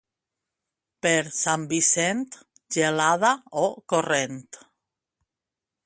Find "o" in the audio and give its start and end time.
3.65-3.67